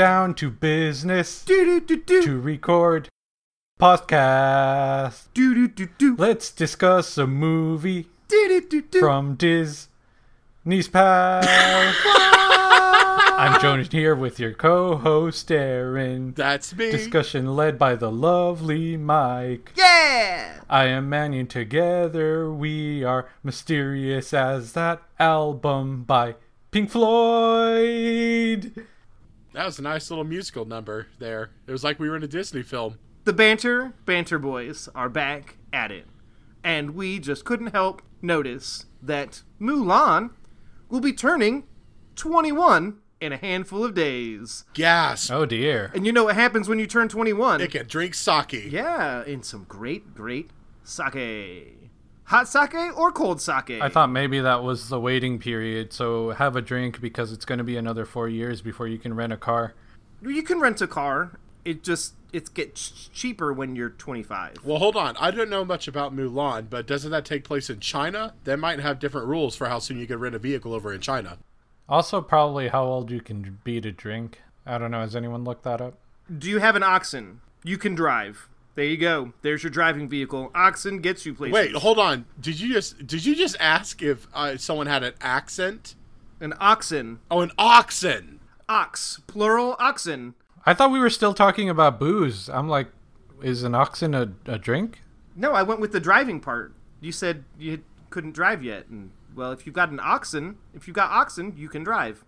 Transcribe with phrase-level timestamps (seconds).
[0.00, 3.10] Down to business Do do do do to record
[3.78, 5.26] podcast.
[5.34, 8.98] do do do do Let's discuss a movie do do do do.
[8.98, 11.46] from Disney's past.
[12.06, 16.32] I'm Jonas here with your co-host Aaron.
[16.32, 16.90] That's me.
[16.90, 19.74] Discussion led by the lovely Mike.
[19.76, 20.60] Yeah.
[20.70, 21.46] I am Mannion.
[21.46, 26.36] Together we are mysterious as that album by
[26.70, 28.72] Pink Floyd.
[29.60, 31.50] That was a nice little musical number there.
[31.66, 32.98] It was like we were in a Disney film.
[33.24, 36.06] The banter banter boys are back at it,
[36.64, 40.30] and we just couldn't help notice that Mulan
[40.88, 41.64] will be turning
[42.16, 44.64] 21 in a handful of days.
[44.72, 45.30] Gasp.
[45.30, 45.92] Oh dear.
[45.94, 47.60] And you know what happens when you turn 21?
[47.60, 48.72] It can drink sake.
[48.72, 50.52] Yeah, in some great, great
[50.84, 51.79] sake.
[52.30, 53.82] Hot sake or cold sake?
[53.82, 57.58] I thought maybe that was the waiting period, so have a drink because it's going
[57.58, 59.74] to be another four years before you can rent a car.
[60.22, 61.40] you can rent a car.
[61.64, 64.58] It just it gets cheaper when you're 25.
[64.62, 65.16] Well, hold on.
[65.16, 68.34] I don't know much about Mulan, but doesn't that take place in China?
[68.44, 71.00] They might have different rules for how soon you can rent a vehicle over in
[71.00, 71.38] China.
[71.88, 74.40] Also, probably how old you can be to drink.
[74.64, 75.00] I don't know.
[75.00, 75.94] Has anyone looked that up?
[76.38, 77.40] Do you have an oxen?
[77.64, 78.48] You can drive.
[78.74, 79.32] There you go.
[79.42, 80.50] There's your driving vehicle.
[80.54, 81.52] Oxen gets you places.
[81.52, 82.24] Wait, hold on.
[82.40, 85.96] Did you just did you just ask if uh, someone had an accent?
[86.40, 87.18] An oxen.
[87.30, 88.40] Oh, an oxen.
[88.68, 89.20] Ox.
[89.26, 90.34] Plural oxen.
[90.64, 92.48] I thought we were still talking about booze.
[92.48, 92.88] I'm like,
[93.42, 95.02] is an oxen a, a drink?
[95.34, 96.72] No, I went with the driving part.
[97.00, 100.96] You said you couldn't drive yet, and well, if you've got an oxen, if you've
[100.96, 102.24] got oxen, you can drive.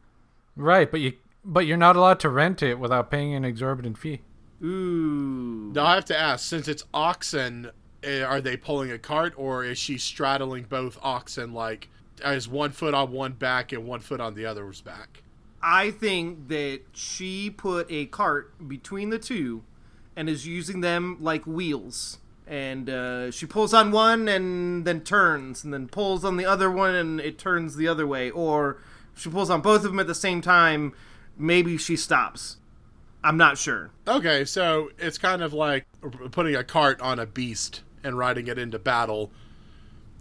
[0.57, 4.21] Right, but you but you're not allowed to rent it without paying an exorbitant fee.
[4.63, 5.73] Ooh.
[5.75, 7.71] Now I have to ask, since it's oxen,
[8.03, 11.89] eh, are they pulling a cart or is she straddling both oxen like
[12.23, 15.23] as one foot on one back and one foot on the other's back?
[15.63, 19.63] I think that she put a cart between the two
[20.17, 22.19] and is using them like wheels.
[22.47, 26.71] And uh, she pulls on one and then turns, and then pulls on the other
[26.71, 28.31] one and it turns the other way.
[28.31, 28.79] Or
[29.15, 30.93] she pulls on both of them at the same time.
[31.39, 32.57] Maybe she stops.
[33.25, 33.91] I'm not sure.
[34.07, 35.87] Okay, so it's kind of like
[36.33, 39.31] putting a cart on a beast and riding it into battle.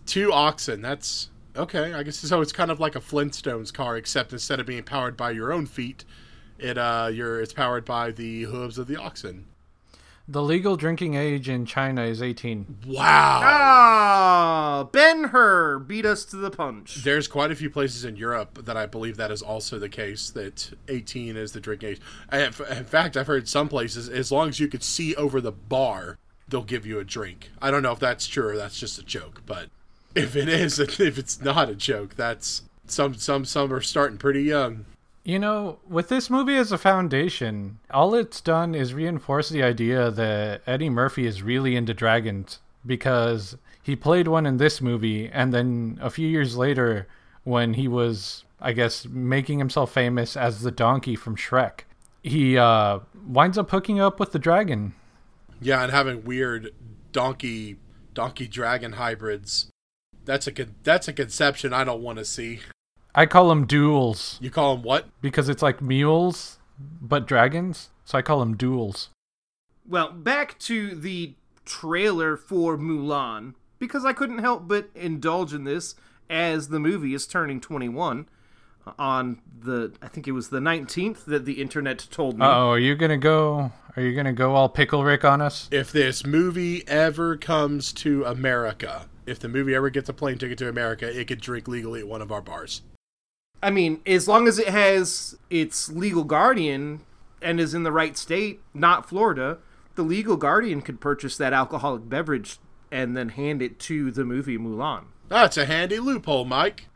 [0.05, 1.93] Two oxen, that's okay.
[1.93, 2.41] I guess so.
[2.41, 5.65] It's kind of like a Flintstones car, except instead of being powered by your own
[5.65, 6.05] feet,
[6.59, 9.45] it uh, you're it's powered by the hooves of the oxen.
[10.31, 12.77] The legal drinking age in China is 18.
[12.87, 13.41] Wow.
[13.43, 17.03] Ah, Ben Hur beat us to the punch.
[17.03, 20.29] There's quite a few places in Europe that I believe that is also the case.
[20.29, 22.01] That 18 is the drinking age.
[22.29, 25.41] I have, in fact, I've heard some places as long as you could see over
[25.41, 26.17] the bar,
[26.47, 27.51] they'll give you a drink.
[27.61, 29.67] I don't know if that's true or that's just a joke, but
[30.15, 34.43] if it is, if it's not a joke, that's some some some are starting pretty
[34.43, 34.85] young.
[35.23, 40.09] You know, with this movie as a foundation, all it's done is reinforce the idea
[40.09, 45.53] that Eddie Murphy is really into dragons because he played one in this movie, and
[45.53, 47.07] then a few years later,
[47.43, 51.81] when he was, I guess, making himself famous as the donkey from Shrek,
[52.23, 54.93] he uh, winds up hooking up with the dragon.
[55.59, 56.71] Yeah, and having weird
[57.11, 57.77] donkey
[58.13, 59.69] donkey dragon hybrids.
[60.25, 62.59] That's a con- that's a conception I don't want to see.
[63.13, 65.07] I call them duels You call them what?
[65.21, 67.89] because it's like mules, but dragons.
[68.05, 69.09] So I call them duels.
[69.87, 71.33] Well, back to the
[71.65, 75.95] trailer for Mulan, because I couldn't help but indulge in this
[76.29, 78.27] as the movie is turning 21
[78.97, 82.45] on the I think it was the 19th that the internet told me.
[82.45, 83.71] Oh, are you gonna go?
[83.95, 85.67] Are you gonna go all pickle Rick on us?
[85.71, 90.57] if this movie ever comes to America, if the movie ever gets a plane ticket
[90.59, 92.81] to America, it could drink legally at one of our bars.
[93.63, 97.01] I mean, as long as it has its legal guardian
[97.41, 99.59] and is in the right state, not Florida,
[99.95, 102.57] the legal guardian could purchase that alcoholic beverage
[102.91, 105.05] and then hand it to the movie Mulan.
[105.29, 106.87] That's a handy loophole, Mike.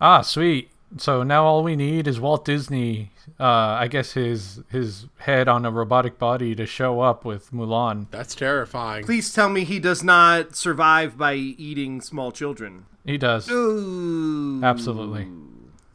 [0.00, 0.70] Ah, sweet.
[0.98, 3.12] So now all we need is Walt Disney.
[3.40, 8.08] Uh, I guess his his head on a robotic body to show up with Mulan.
[8.10, 9.04] That's terrifying.
[9.04, 12.86] Please tell me he does not survive by eating small children.
[13.06, 14.60] He does Ooh.
[14.62, 15.28] absolutely.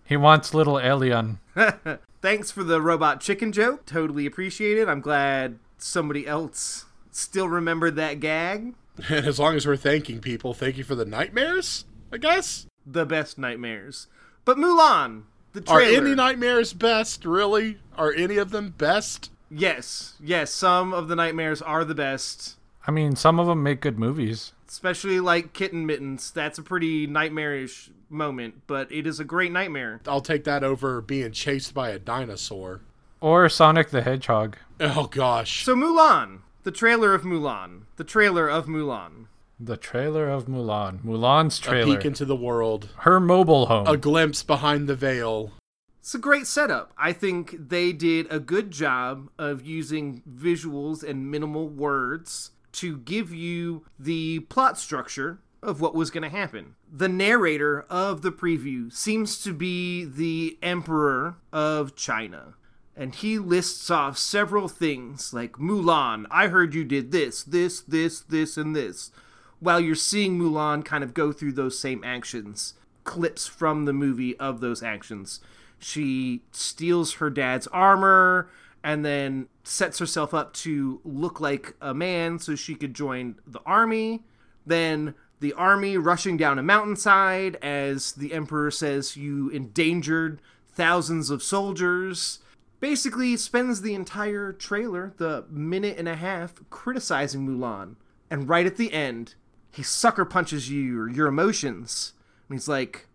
[0.07, 1.38] He wants little Elion.
[2.21, 3.86] Thanks for the robot chicken joke.
[3.86, 4.88] Totally appreciate it.
[4.88, 8.74] I'm glad somebody else still remembered that gag.
[9.09, 12.65] And as long as we're thanking people, thank you for the nightmares, I guess.
[12.86, 14.07] The best nightmares.
[14.45, 15.24] But Mulan,
[15.54, 16.06] the Are trailer.
[16.07, 17.77] any nightmares best, really?
[17.98, 19.30] Are any of them best?
[19.50, 22.56] yes, yes, some of the nightmares are the best.
[22.88, 24.54] I mean, some of them make good movies.
[24.68, 26.31] Especially like Kitten Mittens.
[26.31, 30.02] That's a pretty nightmarish moment, but it is a great nightmare.
[30.08, 32.81] I'll take that over being chased by a dinosaur.
[33.22, 34.58] Or Sonic the Hedgehog.
[34.80, 35.64] Oh gosh.
[35.64, 39.25] So Mulan, the trailer of Mulan, the trailer of Mulan.
[39.60, 41.04] The trailer of Mulan.
[41.04, 41.80] Mulan's trailer.
[41.80, 41.98] a trailer.
[41.98, 42.90] peek into the world.
[42.98, 43.88] Her mobile home.
[43.88, 45.52] A glimpse behind the veil.
[46.00, 46.94] It's a great setup.
[46.98, 53.34] I think they did a good job of using visuals and minimal words to give
[53.34, 56.75] you the plot structure of what was going to happen.
[56.92, 62.54] The narrator of the preview seems to be the Emperor of China.
[62.96, 68.22] And he lists off several things like Mulan, I heard you did this, this, this,
[68.22, 69.12] this, and this.
[69.60, 72.74] While you're seeing Mulan kind of go through those same actions,
[73.04, 75.40] clips from the movie of those actions.
[75.80, 78.50] She steals her dad's armor
[78.84, 83.60] and then sets herself up to look like a man so she could join the
[83.66, 84.24] army.
[84.66, 90.42] Then the army rushing down a mountainside as the emperor says you endangered
[90.72, 92.40] thousands of soldiers.
[92.80, 97.96] Basically, spends the entire trailer, the minute and a half, criticizing Mulan.
[98.30, 99.36] And right at the end,
[99.72, 102.14] he sucker punches you or your emotions.
[102.48, 103.08] And he's like,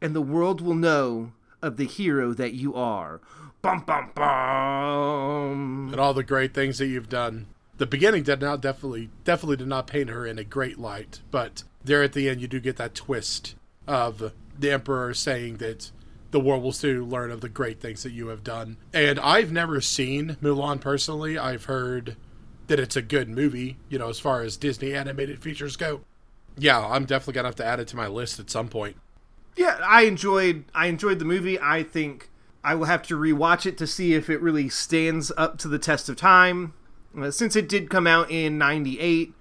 [0.00, 3.20] and the world will know of the hero that you are.
[3.62, 5.88] Bum bum bum.
[5.92, 7.46] And all the great things that you've done.
[7.78, 11.62] The beginning did not definitely definitely did not paint her in a great light, but
[11.84, 13.54] there at the end you do get that twist
[13.86, 15.90] of the emperor saying that
[16.30, 18.76] the world will soon learn of the great things that you have done.
[18.92, 21.38] And I've never seen Mulan personally.
[21.38, 22.16] I've heard
[22.66, 26.00] that it's a good movie, you know, as far as Disney animated features go.
[26.58, 28.96] Yeah, I'm definitely gonna have to add it to my list at some point.
[29.56, 31.58] Yeah, I enjoyed I enjoyed the movie.
[31.60, 32.30] I think
[32.62, 35.78] I will have to rewatch it to see if it really stands up to the
[35.78, 36.74] test of time.
[37.18, 39.32] Uh, since it did come out in 98,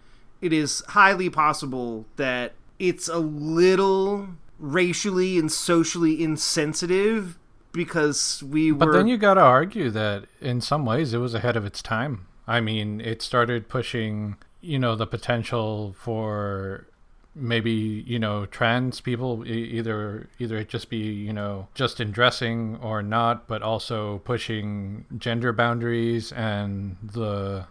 [0.41, 4.29] it is highly possible that it's a little
[4.59, 7.38] racially and socially insensitive
[7.71, 11.33] because we were But then you got to argue that in some ways it was
[11.33, 12.27] ahead of its time.
[12.47, 16.88] I mean, it started pushing, you know, the potential for
[17.35, 22.77] maybe you know trans people either either it just be you know just in dressing
[22.81, 27.65] or not but also pushing gender boundaries and the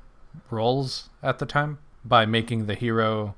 [0.50, 3.34] roles at the time by making the hero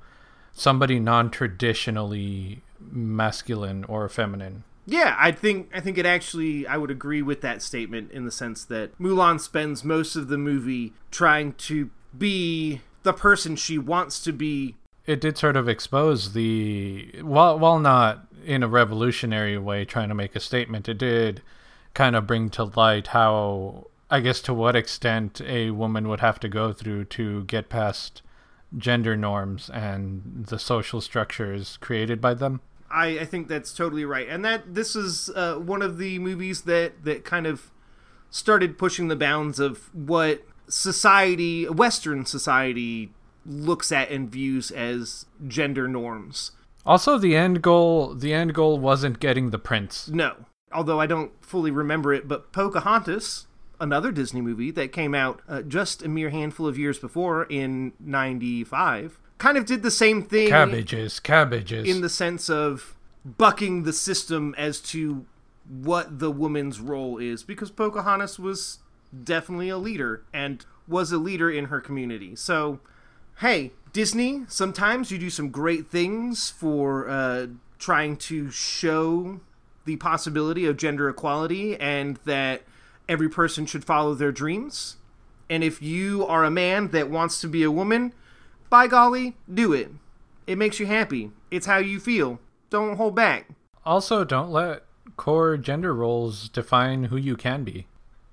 [0.52, 7.20] somebody non-traditionally masculine or feminine Yeah, I think I think it actually I would agree
[7.20, 11.90] with that statement in the sense that Mulan spends most of the movie trying to
[12.16, 14.76] be the person she wants to be.
[15.06, 20.14] It did sort of expose the while while not in a revolutionary way trying to
[20.14, 21.42] make a statement it did
[21.94, 26.38] kind of bring to light how i guess to what extent a woman would have
[26.38, 28.22] to go through to get past
[28.76, 32.60] gender norms and the social structures created by them.
[32.90, 36.62] I, I think that's totally right, and that this is uh, one of the movies
[36.62, 37.70] that that kind of
[38.30, 43.12] started pushing the bounds of what society, Western society,
[43.46, 46.52] looks at and views as gender norms.
[46.84, 51.32] also the end goal the end goal wasn't getting the prince No, although I don't
[51.44, 53.46] fully remember it, but Pocahontas,
[53.80, 57.92] another Disney movie that came out uh, just a mere handful of years before in
[58.00, 63.92] '95, kind of did the same thing cabbages cabbages in the sense of bucking the
[63.92, 65.26] system as to
[65.68, 68.78] what the woman's role is, because Pocahontas was
[69.24, 72.36] definitely a leader and was a leader in her community.
[72.36, 72.78] So,
[73.40, 77.46] hey, Disney, sometimes you do some great things for uh,
[77.78, 79.40] trying to show
[79.84, 82.62] the possibility of gender equality and that
[83.08, 84.96] every person should follow their dreams.
[85.48, 88.12] And if you are a man that wants to be a woman,
[88.68, 89.90] by golly, do it.
[90.46, 91.30] It makes you happy.
[91.50, 92.40] It's how you feel.
[92.70, 93.48] Don't hold back.
[93.84, 94.82] Also, don't let
[95.16, 97.86] core gender roles define who you can be.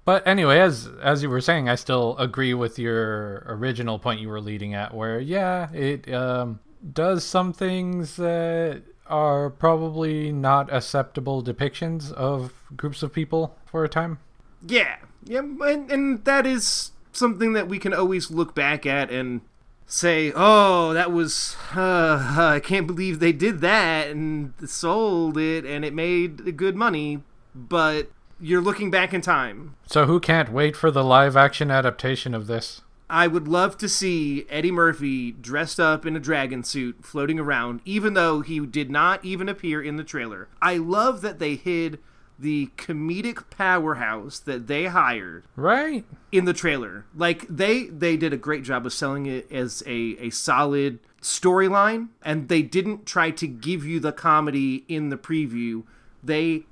[0.06, 4.28] But anyway, as as you were saying, I still agree with your original point you
[4.28, 6.60] were leading at, where yeah, it um,
[6.92, 13.90] does some things that are probably not acceptable depictions of groups of people for a
[13.90, 14.20] time.
[14.66, 19.42] Yeah, yeah, and, and that is something that we can always look back at and
[19.86, 25.86] say, "Oh, that was uh, I can't believe they did that and sold it and
[25.86, 27.22] it made good money."
[27.56, 28.10] But
[28.44, 29.76] you're looking back in time.
[29.88, 32.82] So who can't wait for the live action adaptation of this?
[33.10, 37.82] I would love to see Eddie Murphy dressed up in a dragon suit floating around,
[37.86, 40.48] even though he did not even appear in the trailer.
[40.62, 42.00] I love that they hid
[42.40, 46.04] the comedic powerhouse that they hired Right?
[46.32, 47.06] in the trailer.
[47.16, 52.08] Like they they did a great job of selling it as a, a solid storyline,
[52.24, 55.84] and they didn't try to give you the comedy in the preview.
[56.24, 56.64] They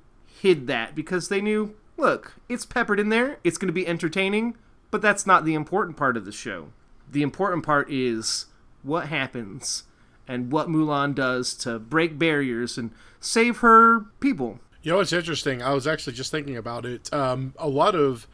[0.42, 3.38] hid that because they knew, Look, it's peppered in there.
[3.44, 4.56] It's going to be entertaining,
[4.90, 6.70] but that's not the important part of the show.
[7.12, 8.48] The important part is
[8.82, 9.84] what happens
[10.28, 14.60] and what Mulan does to break barriers and save her people.
[14.82, 15.62] You know what's interesting?
[15.62, 17.14] I was actually just thinking about it.
[17.14, 18.28] Um, a lot of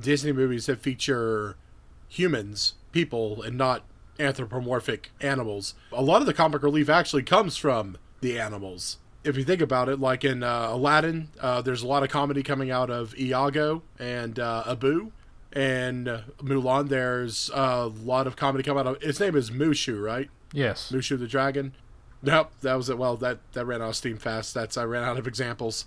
[0.00, 1.56] Disney movies that feature
[2.08, 3.84] humans, people, and not
[4.18, 5.74] anthropomorphic animals.
[5.92, 8.98] A lot of the comic relief actually comes from the animals.
[9.24, 12.42] If you think about it, like in uh, Aladdin, uh, there's a lot of comedy
[12.42, 15.12] coming out of Iago and uh, Abu.
[15.52, 19.02] And uh, Mulan, there's a lot of comedy coming out of.
[19.02, 20.28] His name is Mushu, right?
[20.52, 20.90] Yes.
[20.92, 21.74] Mushu the dragon.
[22.22, 22.96] Nope, that was it.
[22.96, 24.54] Well, that that ran out of steam fast.
[24.54, 25.86] That's I ran out of examples.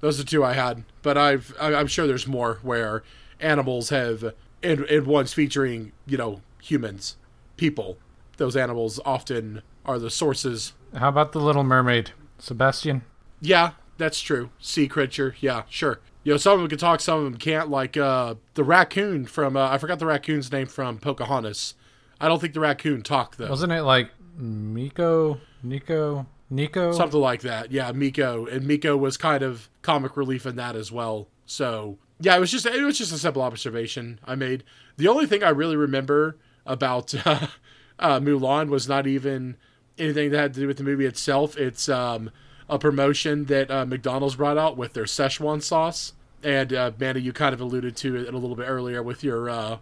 [0.00, 3.02] Those are two I had, but I've I'm sure there's more where
[3.40, 7.16] animals have and and ones featuring you know humans,
[7.56, 7.98] people.
[8.38, 10.72] Those animals often are the sources.
[10.94, 13.02] How about the Little Mermaid, Sebastian?
[13.40, 14.50] Yeah, that's true.
[14.58, 15.34] Sea creature.
[15.40, 16.00] Yeah, sure.
[16.24, 17.70] You know, some of them can talk, some of them can't.
[17.70, 21.74] Like uh, the raccoon from uh, I forgot the raccoon's name from Pocahontas.
[22.20, 23.48] I don't think the raccoon talked though.
[23.48, 26.92] Wasn't it like Meeko, Nico, Nico?
[26.92, 27.70] Something like that.
[27.72, 28.50] Yeah, Meeko.
[28.52, 31.28] And Meeko was kind of comic relief in that as well.
[31.46, 34.64] So yeah, it was just it was just a simple observation I made.
[34.96, 37.46] The only thing I really remember about uh,
[37.98, 39.56] uh, Mulan was not even
[39.98, 41.56] anything that had to do with the movie itself.
[41.56, 42.30] It's um,
[42.68, 46.12] a promotion that uh, McDonald's brought out with their Szechuan sauce.
[46.42, 49.50] And uh, Manny, you kind of alluded to it a little bit earlier with your
[49.50, 49.78] uh,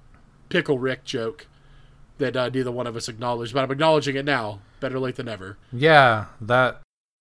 [0.49, 1.47] pickle Rick joke
[2.19, 4.61] that uh, neither one of us acknowledged, but I'm acknowledging it now.
[4.81, 5.59] Better late than never.
[5.73, 6.81] Yeah, that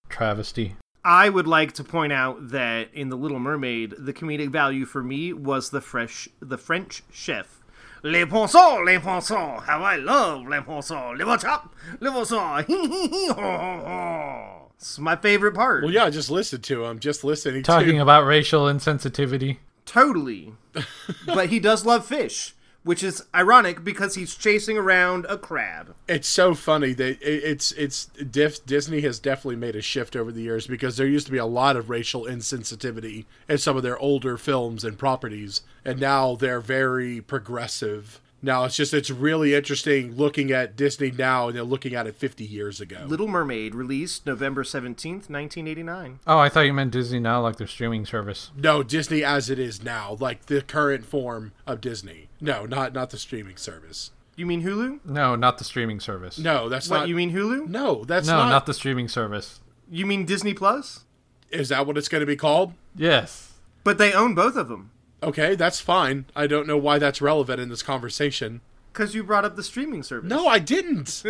[0.09, 0.75] travesty.
[1.03, 5.03] I would like to point out that in The Little Mermaid, the comedic value for
[5.03, 7.61] me was the fresh, the French chef.
[8.05, 11.59] Les poissons, les poissons, how I love les poissons, les poissons,
[11.99, 14.71] les poissons, hee hee hee, ho ho ho.
[14.77, 15.81] It's my favorite part.
[15.81, 16.99] Well, yeah, just listen to him.
[16.99, 19.57] Just listening Talking to about racial insensitivity.
[19.87, 20.53] Totally.
[21.25, 22.53] but he does love fish,
[22.85, 25.95] which is ironic because he's chasing around a crab.
[26.07, 30.67] It's so funny that it's it's Disney has definitely made a shift over the years
[30.67, 34.37] because there used to be a lot of racial insensitivity in some of their older
[34.37, 38.21] films and properties, and now they're very progressive.
[38.45, 42.15] Now it's just it's really interesting looking at Disney now and then looking at it
[42.15, 43.03] 50 years ago.
[43.07, 46.19] Little Mermaid, released November 17th, 1989.
[46.27, 48.51] Oh, I thought you meant Disney now, like their streaming service.
[48.55, 52.29] No, Disney as it is now, like the current form of Disney.
[52.39, 54.11] No, not not the streaming service.
[54.35, 55.03] You mean Hulu?
[55.05, 56.37] No, not the streaming service.
[56.37, 57.07] No, that's What, not.
[57.07, 57.67] you mean Hulu?
[57.67, 59.59] no, that's no, not, not the streaming service.
[59.89, 61.05] You mean Disney Plus?
[61.49, 62.73] Is that what it's going to be called?
[62.95, 63.53] Yes.
[63.83, 64.91] But they own both of them.
[65.25, 66.25] Okay, that's fine.
[66.35, 68.61] I don't know why that's relevant in this conversation.
[68.93, 70.29] Because you brought up the streaming service.
[70.29, 71.23] No, I didn't.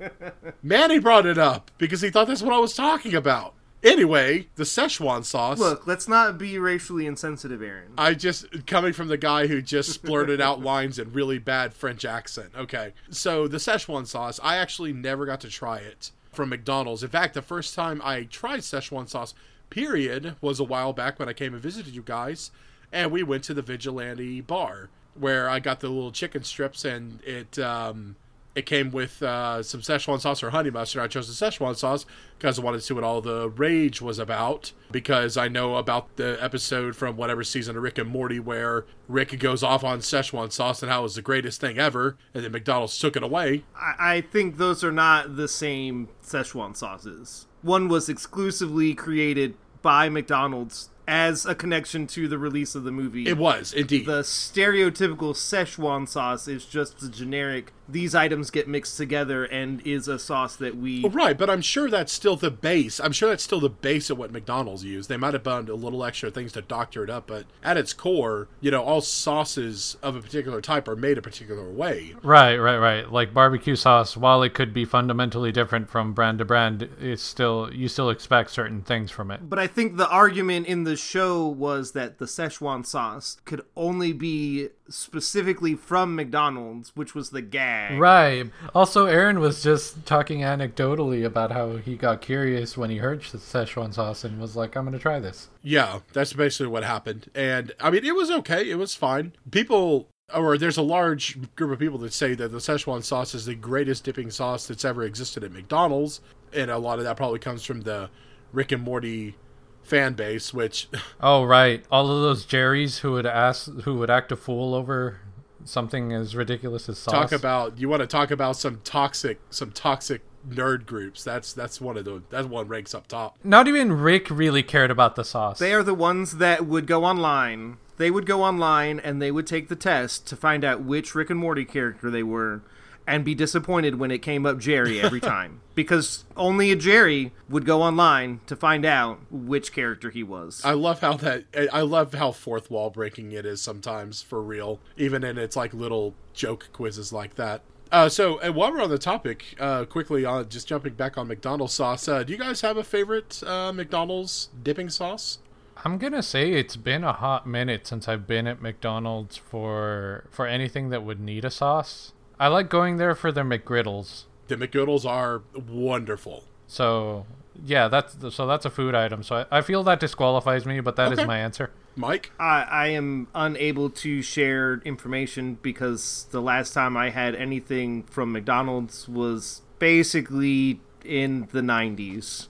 [0.62, 3.54] Manny brought it up because he thought that's what I was talking about.
[3.82, 5.58] Anyway, the Szechuan sauce.
[5.58, 7.92] Look, let's not be racially insensitive, Aaron.
[7.96, 12.04] I just coming from the guy who just blurted out lines in really bad French
[12.04, 12.50] accent.
[12.56, 17.02] Okay, so the Szechuan sauce, I actually never got to try it from McDonald's.
[17.02, 19.34] In fact, the first time I tried Szechuan sauce,
[19.70, 22.50] period, was a while back when I came and visited you guys,
[22.92, 27.22] and we went to the Vigilante bar where I got the little chicken strips, and
[27.24, 28.16] it um,
[28.54, 31.02] it came with uh, some Szechuan sauce or honey mustard.
[31.02, 32.04] I chose the Szechuan sauce
[32.38, 34.72] because I wanted to see what all the rage was about.
[34.90, 39.38] Because I know about the episode from whatever season of Rick and Morty where Rick
[39.38, 42.52] goes off on Szechuan sauce and how it was the greatest thing ever, and then
[42.52, 43.64] McDonald's took it away.
[43.76, 47.46] I, I think those are not the same Szechuan sauces.
[47.62, 53.26] One was exclusively created by McDonald's as a connection to the release of the movie.
[53.26, 54.06] It was indeed.
[54.06, 57.72] the stereotypical Szechuan sauce is just the generic.
[57.90, 61.04] These items get mixed together and is a sauce that we.
[61.04, 63.00] Oh, right, but I'm sure that's still the base.
[63.00, 65.08] I'm sure that's still the base of what McDonald's used.
[65.08, 67.92] They might have done a little extra things to doctor it up, but at its
[67.92, 72.14] core, you know, all sauces of a particular type are made a particular way.
[72.22, 73.10] Right, right, right.
[73.10, 77.70] Like barbecue sauce, while it could be fundamentally different from brand to brand, it's still
[77.72, 79.48] you still expect certain things from it.
[79.48, 84.12] But I think the argument in the show was that the Szechuan sauce could only
[84.12, 87.79] be specifically from McDonald's, which was the gag.
[87.98, 88.50] Right.
[88.74, 93.38] Also, Aaron was just talking anecdotally about how he got curious when he heard the
[93.38, 97.30] Szechuan sauce and was like, "I'm going to try this." Yeah, that's basically what happened.
[97.34, 98.68] And I mean, it was okay.
[98.70, 99.32] It was fine.
[99.50, 103.46] People, or there's a large group of people that say that the Szechuan sauce is
[103.46, 106.20] the greatest dipping sauce that's ever existed at McDonald's.
[106.52, 108.10] And a lot of that probably comes from the
[108.52, 109.36] Rick and Morty
[109.82, 110.88] fan base, which
[111.20, 111.84] Oh, right.
[111.90, 115.20] All of those Jerrys who would ask, who would act a fool over
[115.64, 117.12] something as ridiculous as sauce.
[117.12, 121.24] talk about you want to talk about some toxic some toxic nerd groups.
[121.24, 123.38] That's that's one of the that one ranks up top.
[123.44, 125.58] Not even Rick really cared about the sauce.
[125.58, 127.78] They are the ones that would go online.
[127.96, 131.30] They would go online and they would take the test to find out which Rick
[131.30, 132.62] and Morty character they were
[133.10, 135.60] and be disappointed when it came up Jerry every time.
[135.74, 140.62] because only a Jerry would go online to find out which character he was.
[140.64, 144.78] I love how that I love how fourth wall breaking it is sometimes for real,
[144.96, 147.62] even in its like little joke quizzes like that.
[147.92, 151.26] Uh, so, and while we're on the topic, uh, quickly on just jumping back on
[151.26, 155.38] McDonald's sauce, uh, do you guys have a favorite uh, McDonald's dipping sauce?
[155.84, 160.46] I'm gonna say it's been a hot minute since I've been at McDonald's for for
[160.46, 162.12] anything that would need a sauce.
[162.40, 164.24] I like going there for their McGriddles.
[164.48, 166.42] The McGriddles are wonderful.
[166.66, 167.26] So
[167.64, 169.22] yeah, that's so that's a food item.
[169.22, 171.26] So I, I feel that disqualifies me, but that is Okay.
[171.26, 171.70] my answer.
[171.96, 178.04] Mike, I, I am unable to share information because the last time I had anything
[178.04, 182.46] from McDonald's was basically in the 90s.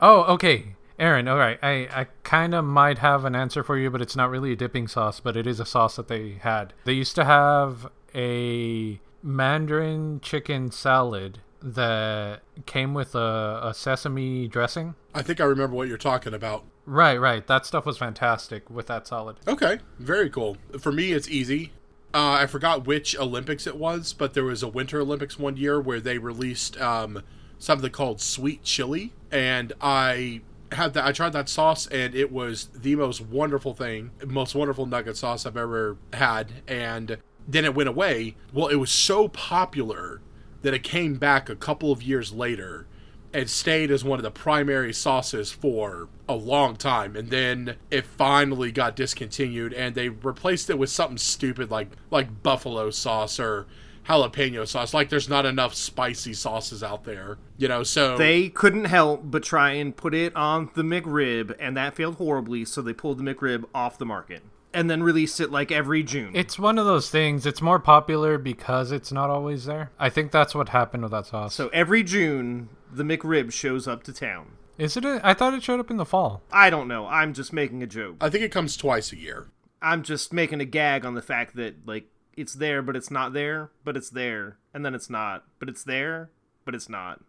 [0.00, 0.74] Oh, okay.
[0.98, 1.58] Aaron, all right.
[1.62, 4.56] I, I kind of might have an answer for you, but it's not really a
[4.56, 6.72] dipping sauce, but it is a sauce that they had.
[6.84, 14.94] They used to have a mandarin chicken salad that came with a, a sesame dressing.
[15.14, 16.64] I think I remember what you're talking about.
[16.86, 17.46] Right, right.
[17.46, 19.36] That stuff was fantastic with that salad.
[19.48, 20.58] Okay, very cool.
[20.78, 21.72] For me, it's easy.
[22.12, 25.80] Uh, I forgot which Olympics it was, but there was a Winter Olympics one year
[25.80, 27.22] where they released um,
[27.58, 31.06] something called sweet chili, and I had that.
[31.06, 35.46] I tried that sauce, and it was the most wonderful thing, most wonderful nugget sauce
[35.46, 36.52] I've ever had.
[36.68, 37.16] And
[37.46, 38.36] then it went away.
[38.52, 40.20] Well, it was so popular
[40.62, 42.86] that it came back a couple of years later
[43.34, 48.06] and stayed as one of the primary sauces for a long time and then it
[48.06, 53.66] finally got discontinued and they replaced it with something stupid like like buffalo sauce or
[54.08, 58.86] jalapeno sauce like there's not enough spicy sauces out there you know so They couldn't
[58.86, 62.92] help but try and put it on the McRib, and that failed horribly, so they
[62.92, 64.42] pulled the McRib off the market.
[64.74, 66.32] And then release it like every June.
[66.34, 67.46] It's one of those things.
[67.46, 69.90] It's more popular because it's not always there.
[69.98, 71.54] I think that's what happened with that sauce.
[71.54, 74.56] so every June, the McRib shows up to town.
[74.76, 75.04] is it?
[75.04, 76.42] A, I thought it showed up in the fall.
[76.52, 77.06] I don't know.
[77.06, 78.16] I'm just making a joke.
[78.20, 79.48] i think it comes twice a year
[79.80, 82.06] I'm just making a gag on the fact that like
[82.36, 85.84] it's there but it's not there, but it's there, and then it's not, but it's
[85.84, 86.30] there,
[86.64, 87.20] but it's not.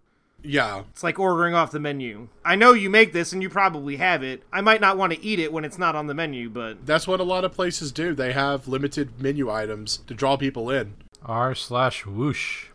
[0.46, 2.28] Yeah It's like ordering off the menu.
[2.44, 4.44] I know you make this and you probably have it.
[4.54, 7.08] I might not want to eat it when it's not on the menu, but that's
[7.08, 10.96] what a lot of places do they have limited menu items to draw people in
[11.26, 12.68] R slash whoosh.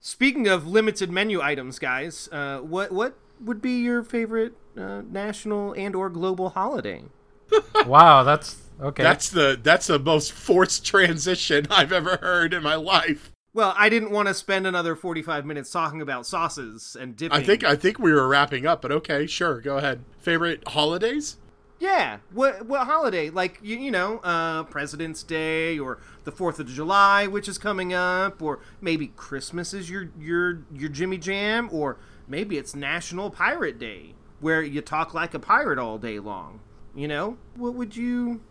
[0.00, 5.72] speaking of limited menu items, guys, uh, what what would be your favorite uh, national
[5.72, 7.04] and or global holiday?
[7.86, 9.02] wow, that's okay.
[9.02, 13.88] that's the that's the most forced transition i've ever heard in my life Well, I
[13.88, 17.36] didn't want to spend another 45 minutes talking about sauces and dipping.
[17.36, 20.04] I think I think we were wrapping up, but okay, sure, go ahead.
[20.18, 21.36] Favorite holidays?
[21.80, 22.18] Yeah.
[22.32, 23.30] What what holiday?
[23.30, 27.92] Like you, you know, uh President's Day or the 4th of July which is coming
[27.92, 33.78] up or maybe Christmas is your your your Jimmy Jam or maybe it's National Pirate
[33.78, 36.60] Day where you talk like a pirate all day long.
[36.94, 37.38] You know?
[37.56, 38.42] What would you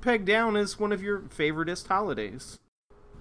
[0.00, 2.58] peg down as one of your favoriteest holidays?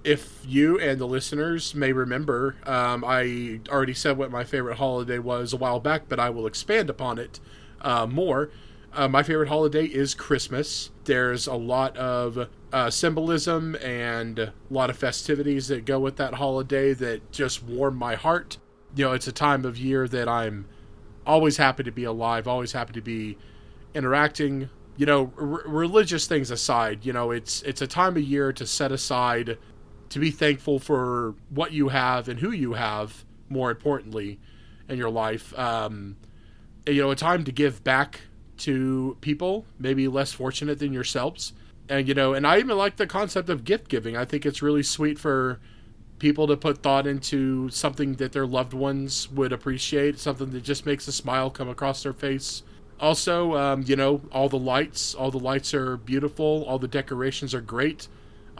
[0.03, 5.19] If you and the listeners may remember, um, I already said what my favorite holiday
[5.19, 7.39] was a while back, but I will expand upon it
[7.81, 8.49] uh, more.
[8.93, 10.89] Uh, my favorite holiday is Christmas.
[11.05, 16.35] There's a lot of uh, symbolism and a lot of festivities that go with that
[16.35, 18.57] holiday that just warm my heart.
[18.95, 20.67] You know, it's a time of year that I'm
[21.25, 23.37] always happy to be alive, always happy to be
[23.93, 24.69] interacting.
[24.97, 28.67] You know, r- religious things aside, you know, it's it's a time of year to
[28.67, 29.57] set aside
[30.11, 33.25] to be thankful for what you have and who you have.
[33.49, 34.39] More importantly,
[34.87, 36.15] in your life, um,
[36.87, 38.21] you know, a time to give back
[38.59, 41.53] to people maybe less fortunate than yourselves.
[41.89, 44.15] And you know, and I even like the concept of gift giving.
[44.15, 45.59] I think it's really sweet for
[46.19, 50.85] people to put thought into something that their loved ones would appreciate, something that just
[50.85, 52.63] makes a smile come across their face.
[52.99, 57.55] Also, um, you know, all the lights, all the lights are beautiful, all the decorations
[57.55, 58.07] are great.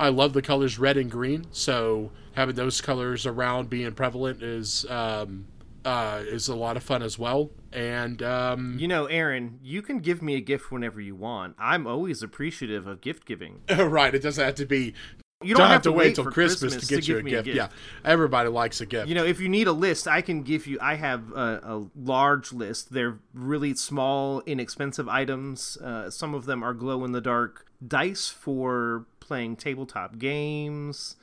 [0.01, 4.83] I love the colors red and green, so having those colors around being prevalent is
[4.89, 5.45] um,
[5.85, 7.51] uh, is a lot of fun as well.
[7.71, 11.55] And um, You know, Aaron, you can give me a gift whenever you want.
[11.59, 13.61] I'm always appreciative of gift giving.
[13.77, 14.95] right, it doesn't have to be.
[15.43, 17.57] You Don't, have, to wait for till Christmas, to get you give a gift.
[17.57, 17.69] Yeah,
[18.05, 19.07] everybody likes a gift.
[19.07, 20.77] You know, if you need a list, I can give you.
[20.79, 22.93] I have a, a large list.
[22.93, 25.77] They're really small, inexpensive items.
[25.77, 31.15] Uh, some of them are glow in the dark dice for playing tabletop games,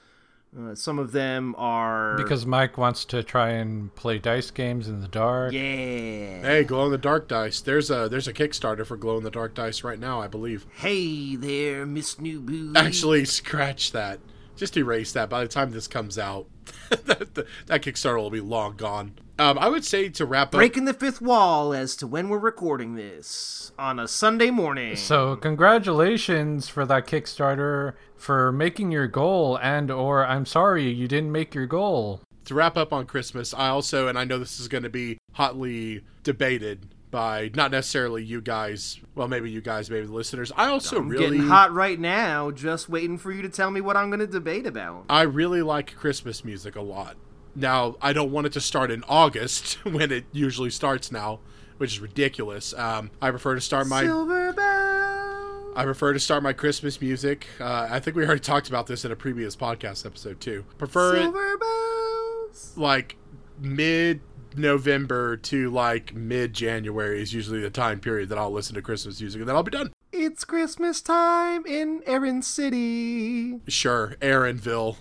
[0.59, 5.03] Uh, some of them are Because Mike wants to try and play dice games in
[5.03, 5.53] the dark.
[5.53, 6.41] yeah.
[6.41, 7.61] Hey, glow in the dark dice.
[7.61, 10.65] There's a there's a Kickstarter for glow in the dark dice right now, I believe.
[10.77, 12.73] Hey there, Miss New Boo.
[12.75, 14.21] Actually, scratch that.
[14.59, 15.31] Just erase that.
[15.31, 16.47] By the time this comes out,
[16.91, 19.13] that, that Kickstarter will be long gone.
[19.39, 20.53] Um, I would say to wrap up.
[20.53, 24.97] breaking the fifth wall as to when we're recording this on a Sunday morning.
[24.97, 31.31] So congratulations for that Kickstarter for making your goal and or I'm sorry you didn't
[31.31, 32.21] make your goal.
[32.47, 35.19] to wrap up on Christmas, I also, and I know this is going to be
[35.35, 40.53] hotly debated by not necessarily you guys, well, maybe you guys, maybe the listeners.
[40.57, 43.81] I also I'm really, getting hot right now, just waiting for you to tell me
[43.81, 45.05] what I'm going to debate about.
[45.09, 47.17] I really like Christmas music a lot.
[47.55, 51.41] Now, I don't want it to start in August when it usually starts now,
[51.79, 52.75] which is ridiculous.
[52.75, 55.73] Um, I prefer to start my Silver bells.
[55.77, 57.47] I prefer to start my Christmas music.
[57.61, 60.65] Uh, I think we already talked about this in a previous podcast episode too.
[60.77, 62.73] Prefer it Silver bells.
[62.77, 63.17] like
[63.61, 64.21] mid
[64.59, 69.21] November to like mid January is usually the time period that I'll listen to Christmas
[69.21, 69.93] music, and then I'll be done.
[70.13, 73.61] It's Christmas time in Aaron City.
[73.69, 74.97] Sure, Aaronville,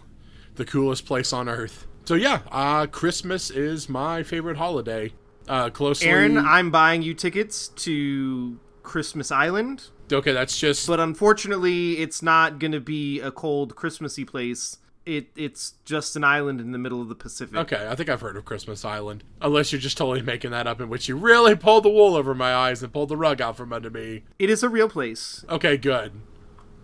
[0.55, 1.87] the coolest place on earth.
[2.05, 5.11] So yeah, uh, Christmas is my favorite holiday.
[5.47, 11.99] Uh, closely, Aaron, I'm buying you tickets to Christmas Island, okay, that's just but unfortunately,
[11.99, 14.77] it's not going to be a cold Christmassy place.
[15.07, 17.55] It it's just an island in the middle of the Pacific.
[17.55, 19.23] Okay, I think I've heard of Christmas Island.
[19.41, 22.35] Unless you're just totally making that up, in which you really pulled the wool over
[22.35, 24.23] my eyes and pulled the rug out from under me.
[24.37, 25.45] It is a real place.
[25.49, 26.11] Okay, good.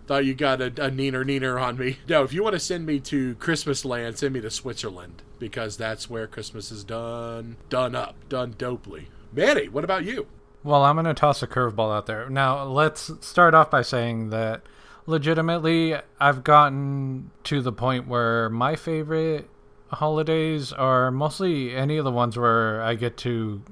[0.06, 1.98] Thought you got a, a neener neener on me.
[2.08, 5.76] No, if you want to send me to Christmas land, send me to Switzerland because
[5.76, 9.08] that's where Christmas is done, done up, done dopely.
[9.32, 10.26] Manny, what about you?
[10.62, 12.30] Well, I'm going to toss a curveball out there.
[12.30, 14.62] Now, let's start off by saying that
[15.06, 19.48] legitimately, I've gotten to the point where my favorite
[19.88, 23.62] holidays are mostly any of the ones where I get to,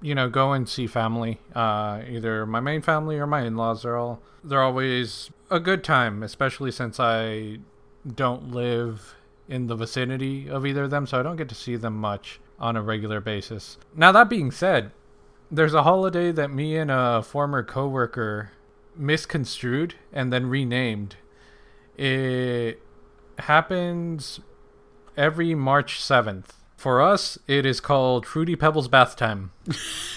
[0.00, 1.40] you know, go and see family.
[1.54, 3.82] Uh, either my main family or my in-laws.
[3.82, 7.58] They're all they're always a good time, especially since I
[8.14, 9.14] don't live
[9.48, 12.40] in the vicinity of either of them, so I don't get to see them much
[12.58, 13.76] on a regular basis.
[13.94, 14.92] Now that being said,
[15.50, 18.52] there's a holiday that me and a former coworker
[18.96, 21.16] misconstrued and then renamed.
[21.96, 22.80] It
[23.38, 24.40] happens
[25.16, 26.46] every March 7th.
[26.76, 29.52] For us, it is called Fruity Pebbles Bath Time.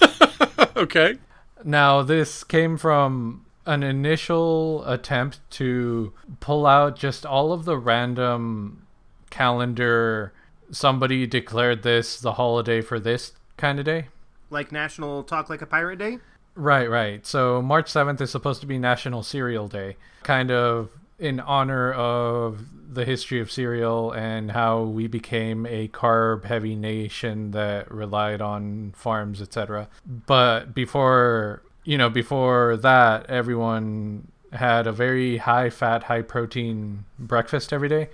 [0.75, 1.19] okay.
[1.63, 8.85] Now, this came from an initial attempt to pull out just all of the random
[9.29, 10.33] calendar.
[10.71, 14.07] Somebody declared this the holiday for this kind of day.
[14.49, 16.19] Like National Talk Like a Pirate Day.
[16.55, 17.25] Right, right.
[17.25, 20.89] So March 7th is supposed to be National Cereal Day, kind of
[21.19, 27.51] in honor of the history of cereal and how we became a carb heavy nation
[27.51, 29.89] that relied on farms, etc.
[30.05, 37.73] But before, you know, before that, everyone had a very high fat, high protein breakfast
[37.73, 38.09] every day,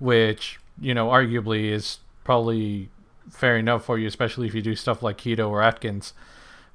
[0.00, 2.88] which, you know, arguably is probably
[3.30, 6.12] fair enough for you, especially if you do stuff like keto or Atkins.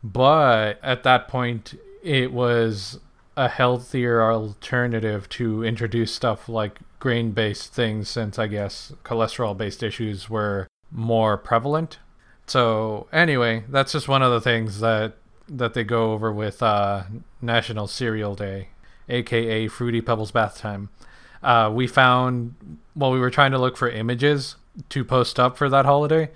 [0.04, 3.00] But at that point, it was
[3.36, 9.84] a healthier alternative to introduce stuff like grain based things, since I guess cholesterol based
[9.84, 12.00] issues were more prevalent.
[12.48, 15.14] So, anyway, that's just one of the things that,
[15.48, 17.04] that they go over with uh,
[17.42, 18.70] National Cereal Day,
[19.08, 20.90] aka Fruity Pebbles Bath Time.
[21.44, 22.56] Uh, we found
[22.94, 24.56] while we were trying to look for images
[24.90, 26.30] to post up for that holiday,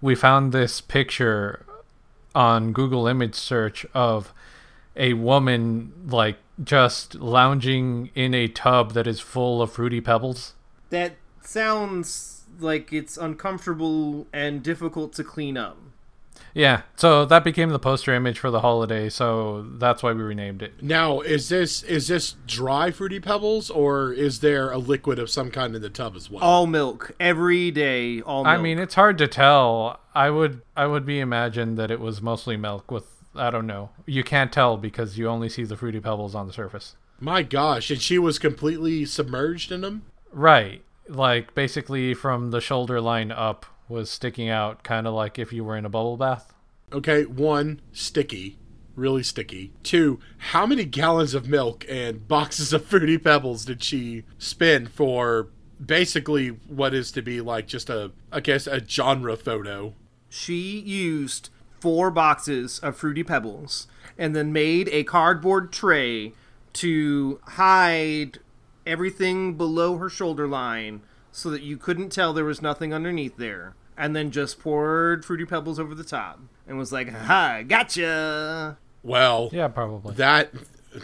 [0.00, 1.64] we found this picture
[2.34, 4.32] on Google image search of
[4.96, 10.54] a woman like just lounging in a tub that is full of fruity pebbles.
[10.90, 15.78] That sounds like it's uncomfortable and difficult to clean up.
[16.58, 20.60] Yeah, so that became the poster image for the holiday, so that's why we renamed
[20.60, 20.82] it.
[20.82, 25.52] Now, is this is this dry fruity pebbles or is there a liquid of some
[25.52, 26.42] kind in the tub as well?
[26.42, 28.20] All milk every day.
[28.22, 28.58] All milk.
[28.58, 30.00] I mean, it's hard to tell.
[30.16, 33.90] I would I would be imagined that it was mostly milk with I don't know.
[34.04, 36.96] You can't tell because you only see the fruity pebbles on the surface.
[37.20, 40.06] My gosh, and she was completely submerged in them?
[40.32, 40.82] Right.
[41.08, 45.64] Like basically from the shoulder line up was sticking out kind of like if you
[45.64, 46.52] were in a bubble bath.
[46.92, 48.58] Okay, one, sticky.
[48.96, 49.72] Really sticky.
[49.82, 55.48] Two, how many gallons of milk and boxes of fruity pebbles did she spend for
[55.84, 59.94] basically what is to be like just a I guess a genre photo?
[60.28, 66.32] she used four boxes of fruity pebbles and then made a cardboard tray
[66.72, 68.38] to hide
[68.86, 71.00] everything below her shoulder line
[71.32, 75.44] so that you couldn't tell there was nothing underneath there, and then just poured Fruity
[75.44, 80.14] Pebbles over the top and was like, "Ha, gotcha." Well, Yeah, probably.
[80.14, 80.50] that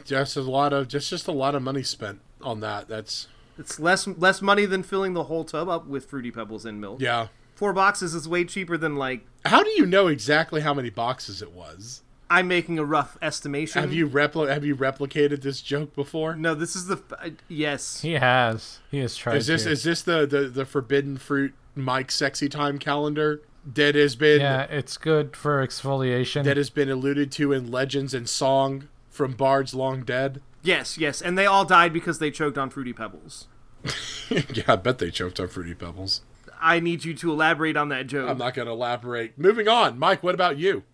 [0.04, 2.88] just a lot of just just a lot of money spent on that.
[2.88, 6.80] That's It's less less money than filling the whole tub up with Fruity Pebbles and
[6.80, 7.00] milk.
[7.00, 7.28] yeah.
[7.54, 11.40] Four boxes is way cheaper than like How do you know exactly how many boxes
[11.40, 12.02] it was?
[12.34, 13.80] I'm making a rough estimation.
[13.80, 16.34] Have you repli- have you replicated this joke before?
[16.34, 18.00] No, this is the uh, yes.
[18.00, 18.80] He has.
[18.90, 19.36] He has tried.
[19.36, 19.70] Is this to.
[19.70, 24.64] is this the, the the forbidden fruit Mike sexy time calendar that has been yeah,
[24.64, 26.42] it's good for exfoliation.
[26.42, 30.42] that has been alluded to in legends and song from bards long dead?
[30.60, 33.46] Yes, yes, and they all died because they choked on Fruity Pebbles.
[34.28, 36.22] yeah, I bet they choked on fruity pebbles.
[36.60, 38.28] I need you to elaborate on that joke.
[38.28, 39.38] I'm not going to elaborate.
[39.38, 40.22] Moving on, Mike.
[40.22, 40.84] What about you?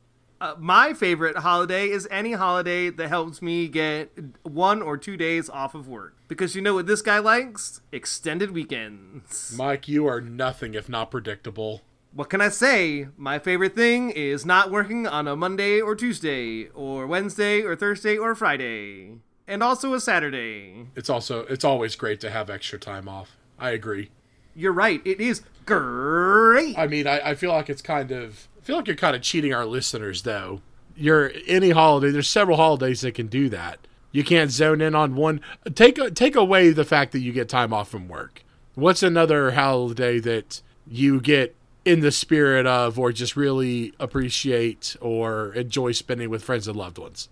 [0.40, 4.10] Uh, my favorite holiday is any holiday that helps me get
[4.42, 6.16] one or two days off of work.
[6.28, 7.82] Because you know what this guy likes?
[7.92, 9.54] Extended weekends.
[9.54, 11.82] Mike, you are nothing if not predictable.
[12.14, 13.08] What can I say?
[13.18, 18.16] My favorite thing is not working on a Monday or Tuesday, or Wednesday or Thursday
[18.16, 19.18] or Friday.
[19.46, 20.86] And also a Saturday.
[20.96, 23.36] It's also it's always great to have extra time off.
[23.58, 24.08] I agree.
[24.56, 26.78] You're right, it is great.
[26.78, 29.52] I mean, I, I feel like it's kind of feel like you're kind of cheating
[29.52, 30.60] our listeners though.
[30.94, 32.12] You're any holiday.
[32.12, 33.80] There's several holidays that can do that.
[34.12, 35.40] You can't zone in on one.
[35.74, 38.44] Take take away the fact that you get time off from work.
[38.76, 45.52] What's another holiday that you get in the spirit of, or just really appreciate or
[45.54, 47.28] enjoy spending with friends and loved ones?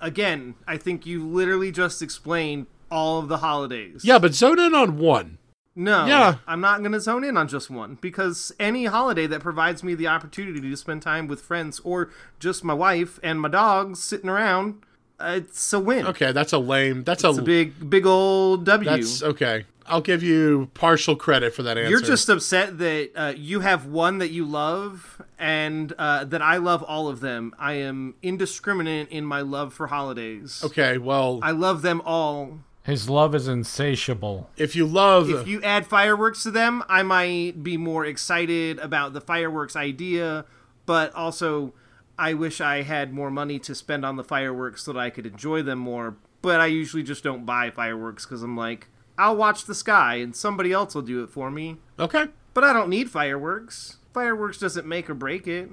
[0.00, 4.04] Again, I think you literally just explained all of the holidays.
[4.04, 5.38] Yeah, but zone in on one.
[5.80, 6.34] No, Yeah.
[6.46, 9.94] I'm not going to zone in on just one because any holiday that provides me
[9.94, 14.28] the opportunity to spend time with friends or just my wife and my dogs sitting
[14.28, 14.82] around,
[15.18, 16.06] it's a win.
[16.06, 17.04] Okay, that's a lame.
[17.04, 18.90] That's It's a big, big old W.
[18.90, 19.64] That's okay.
[19.86, 21.90] I'll give you partial credit for that answer.
[21.90, 26.58] You're just upset that uh, you have one that you love and uh, that I
[26.58, 27.54] love all of them.
[27.58, 30.62] I am indiscriminate in my love for holidays.
[30.64, 30.98] okay.
[30.98, 32.60] Well, I love them all.
[32.90, 34.50] His love is insatiable.
[34.56, 39.12] if you love, If you add fireworks to them, I might be more excited about
[39.12, 40.44] the fireworks idea,
[40.86, 41.72] but also
[42.18, 45.24] I wish I had more money to spend on the fireworks so that I could
[45.26, 46.16] enjoy them more.
[46.42, 50.34] But I usually just don't buy fireworks because I'm like, I'll watch the sky and
[50.34, 51.76] somebody else will do it for me.
[51.98, 53.98] okay, But I don't need fireworks.
[54.12, 55.70] Fireworks doesn't make or break it.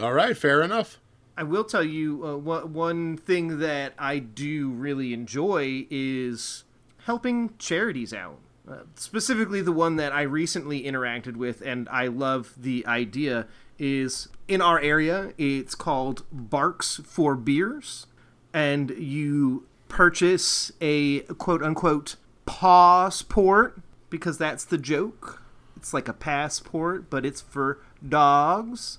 [0.00, 0.98] all right, fair enough.
[1.36, 6.64] I will tell you uh, one one thing that I do really enjoy is
[7.04, 8.38] helping charities out.
[8.68, 13.46] Uh, specifically, the one that I recently interacted with, and I love the idea,
[13.78, 15.32] is in our area.
[15.36, 18.06] It's called Barks for Beers,
[18.52, 22.16] and you purchase a quote unquote
[22.46, 25.42] passport because that's the joke.
[25.76, 28.98] It's like a passport, but it's for dogs.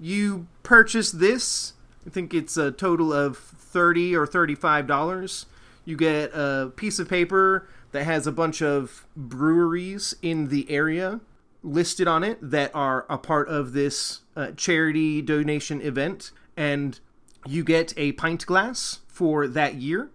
[0.00, 1.74] You purchase this.
[2.06, 5.46] I think it's a total of thirty or thirty-five dollars.
[5.84, 11.20] You get a piece of paper that has a bunch of breweries in the area
[11.62, 16.98] listed on it that are a part of this uh, charity donation event, and
[17.46, 20.10] you get a pint glass for that year,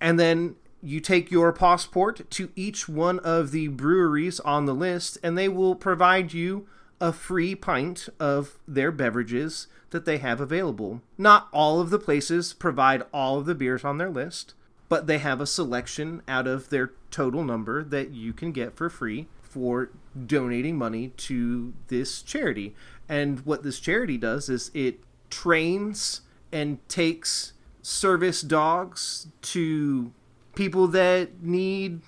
[0.00, 5.18] and then you take your passport to each one of the breweries on the list,
[5.22, 6.68] and they will provide you
[7.00, 11.02] a free pint of their beverages that they have available.
[11.18, 14.54] Not all of the places provide all of the beers on their list,
[14.88, 18.88] but they have a selection out of their total number that you can get for
[18.88, 19.90] free for
[20.26, 22.74] donating money to this charity.
[23.08, 30.12] And what this charity does is it trains and takes service dogs to
[30.54, 32.00] people that need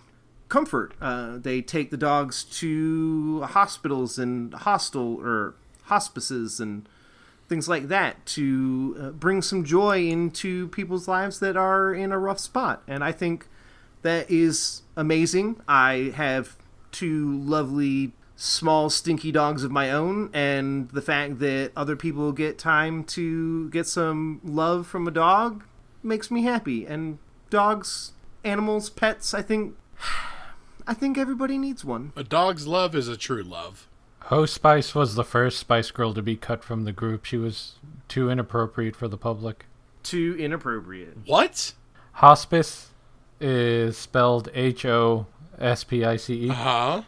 [0.49, 0.95] comfort.
[1.01, 6.89] Uh, they take the dogs to hospitals and hostel or hospices and
[7.49, 12.19] things like that to uh, bring some joy into people's lives that are in a
[12.19, 12.83] rough spot.
[12.87, 13.47] And I think
[14.03, 15.61] that is amazing.
[15.67, 16.57] I have
[16.93, 22.57] two lovely small stinky dogs of my own and the fact that other people get
[22.57, 25.65] time to get some love from a dog
[26.05, 27.19] makes me happy and
[27.51, 28.13] dogs
[28.45, 29.75] animals pets i think
[30.89, 33.87] i think everybody needs one A dog's love is a true love.
[34.23, 37.25] Ho Spice was the first Spice Girl to be cut from the group.
[37.25, 37.77] She was
[38.09, 39.65] too inappropriate for the public.
[40.03, 41.73] too inappropriate What?
[42.15, 42.91] Hospice
[43.41, 45.27] is spelled H O
[45.59, 46.49] S P I C E.
[46.49, 47.03] Huh?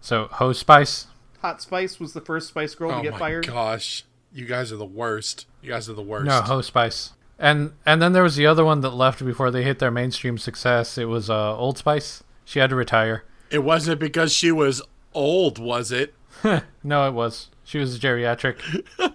[0.00, 1.06] So Ho Spice.
[1.40, 4.72] hot spice was the first spice girl Oh to get my fired gosh, you guys
[4.72, 5.46] are the worst.
[5.62, 6.26] You guys are the worst.
[6.26, 7.12] No, Ho Spice.
[7.38, 10.36] And and then there was the other one that left before they hit their mainstream
[10.36, 10.98] success.
[10.98, 12.22] It was uh, Old Spice.
[12.44, 13.24] She had to retire.
[13.50, 14.82] It wasn't because she was
[15.14, 16.14] old, was it?
[16.84, 17.48] no, it was.
[17.64, 18.84] She was geriatric.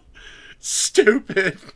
[0.59, 1.59] Stupid.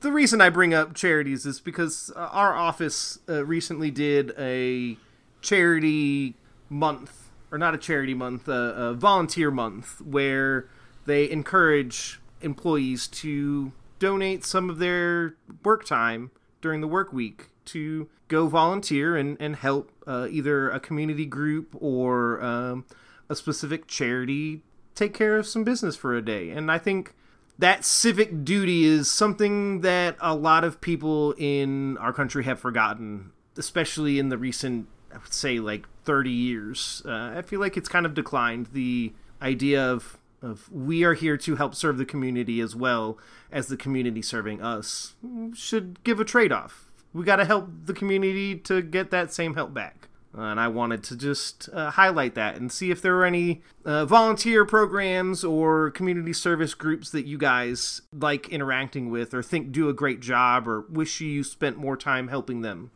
[0.00, 4.96] The reason I bring up charities is because uh, our office uh, recently did a
[5.42, 6.36] charity
[6.68, 10.68] month, or not a charity month, uh, a volunteer month, where
[11.06, 15.34] they encourage employees to donate some of their
[15.64, 16.30] work time
[16.60, 21.74] during the work week to go volunteer and, and help uh, either a community group
[21.80, 22.84] or um,
[23.28, 24.62] a specific charity
[24.94, 26.50] take care of some business for a day.
[26.50, 27.14] And I think
[27.58, 33.32] that civic duty is something that a lot of people in our country have forgotten,
[33.56, 37.02] especially in the recent, I would say, like 30 years.
[37.04, 38.68] Uh, I feel like it's kind of declined.
[38.72, 43.18] The idea of, of we are here to help serve the community as well
[43.50, 45.14] as the community serving us
[45.54, 46.87] should give a trade off.
[47.18, 50.08] We got to help the community to get that same help back.
[50.36, 53.62] Uh, and I wanted to just uh, highlight that and see if there were any
[53.84, 59.72] uh, volunteer programs or community service groups that you guys like interacting with or think
[59.72, 62.92] do a great job or wish you spent more time helping them.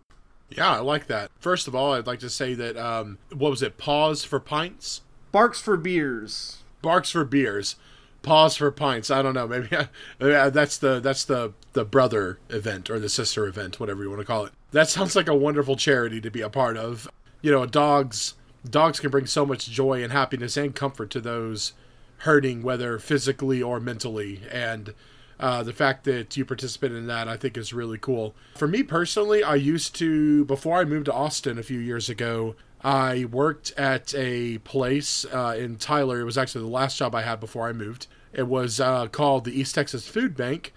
[0.51, 1.33] Yeah, I like that.
[1.41, 5.01] First of all, I'd like to say that, um, what was it, Paws for Pints?
[5.33, 6.59] Barks for Beers.
[6.81, 7.75] Barks for Beers.
[8.23, 9.11] Paws for pints.
[9.11, 9.49] I don't know.
[9.49, 9.69] Maybe,
[10.21, 14.21] maybe that's the that's the the brother event or the sister event, whatever you want
[14.21, 14.53] to call it.
[14.73, 17.09] That sounds like a wonderful charity to be a part of
[17.43, 18.35] you know, dogs
[18.69, 21.73] dogs can bring so much joy and happiness and comfort to those
[22.19, 24.41] hurting, whether physically or mentally.
[24.51, 24.95] And
[25.41, 28.37] uh, the fact that you participate in that, I think, is really cool.
[28.55, 32.55] For me personally, I used to before I moved to Austin a few years ago.
[32.85, 36.21] I worked at a place uh, in Tyler.
[36.21, 38.07] It was actually the last job I had before I moved.
[38.33, 40.73] It was uh, called the East Texas Food Bank.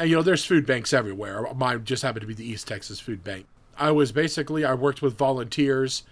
[0.00, 1.46] You know, there's food banks everywhere.
[1.54, 3.46] Mine just happened to be the East Texas Food Bank.
[3.76, 6.02] I was basically I worked with volunteers,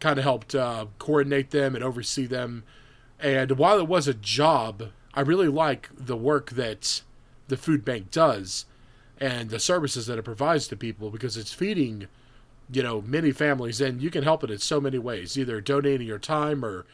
[0.00, 2.64] kind of helped uh, coordinate them and oversee them.
[3.18, 7.02] And while it was a job, I really like the work that
[7.48, 8.64] the food bank does
[9.18, 12.08] and the services that it provides to people because it's feeding,
[12.72, 16.06] you know, many families and you can help it in so many ways, either donating
[16.06, 16.86] your time or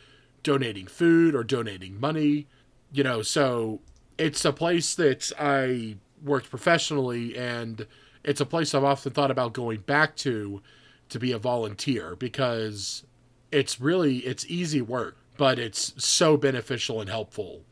[0.43, 2.47] donating food or donating money,
[2.93, 3.81] you know, so
[4.19, 7.87] it's a place that I worked professionally and
[8.25, 10.61] it's a place I've often thought about going back to
[11.09, 13.05] to be a volunteer because
[13.51, 17.63] it's really it's easy work, but it's so beneficial and helpful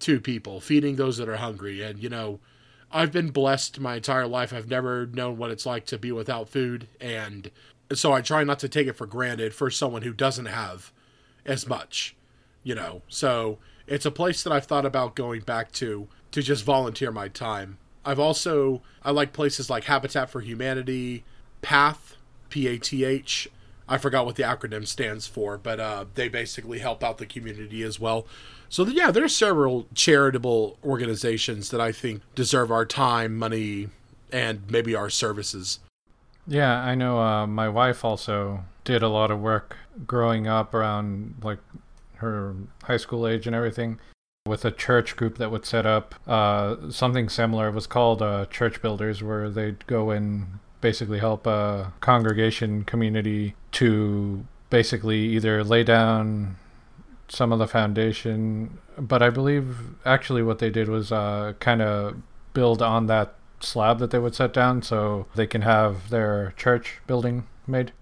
[0.00, 1.82] to people, feeding those that are hungry.
[1.82, 2.40] And you know,
[2.90, 4.52] I've been blessed my entire life.
[4.52, 7.50] I've never known what it's like to be without food, and
[7.92, 10.92] so I try not to take it for granted for someone who doesn't have
[11.44, 12.16] as much,
[12.62, 13.02] you know.
[13.08, 17.28] So it's a place that I've thought about going back to to just volunteer my
[17.28, 21.24] time I've also I like places like Habitat for Humanity,
[21.60, 22.16] PATH,
[22.48, 23.50] P A T H.
[23.86, 27.82] I forgot what the acronym stands for, but uh, they basically help out the community
[27.82, 28.26] as well.
[28.70, 33.88] So yeah, there's several charitable organizations that I think deserve our time, money,
[34.32, 35.80] and maybe our services.
[36.46, 37.20] Yeah, I know.
[37.20, 41.58] Uh, my wife also did a lot of work growing up around like
[42.16, 43.98] her high school age and everything
[44.48, 47.68] with a church group that would set up uh, something similar.
[47.68, 53.54] It was called uh, Church Builders, where they'd go and basically help a congregation community
[53.72, 56.56] to basically either lay down
[57.28, 62.16] some of the foundation, but I believe actually what they did was uh, kind of
[62.54, 67.00] build on that slab that they would set down so they can have their church
[67.06, 67.92] building made.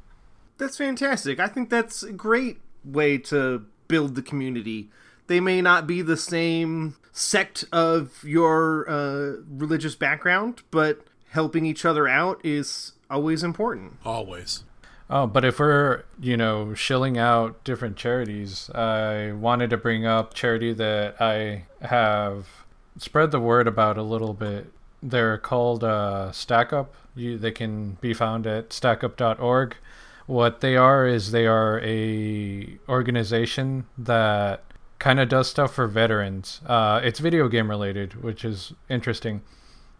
[0.58, 1.40] That's fantastic.
[1.40, 4.90] I think that's a great way to build the community
[5.26, 11.84] they may not be the same sect of your uh, religious background, but helping each
[11.84, 13.94] other out is always important.
[14.04, 14.64] Always.
[15.08, 20.34] Oh, but if we're, you know, shilling out different charities, I wanted to bring up
[20.34, 22.48] charity that I have
[22.98, 24.72] spread the word about a little bit.
[25.02, 26.94] They're called uh, Stack Up.
[27.14, 29.76] You, they can be found at stackup.org.
[30.26, 34.64] What they are is they are a organization that
[34.98, 36.60] kind of does stuff for veterans.
[36.66, 39.42] Uh, it's video game related, which is interesting.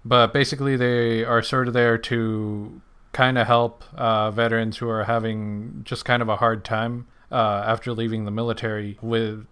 [0.04, 2.80] But basically, they are sort of there to
[3.12, 7.64] kind of help uh, veterans who are having just kind of a hard time uh,
[7.66, 9.46] after leaving the military with